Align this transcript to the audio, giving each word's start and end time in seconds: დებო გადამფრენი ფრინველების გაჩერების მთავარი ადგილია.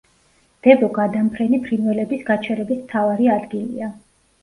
დებო 0.67 0.89
გადამფრენი 0.95 1.61
ფრინველების 1.67 2.27
გაჩერების 2.33 2.83
მთავარი 2.83 3.33
ადგილია. 3.39 3.97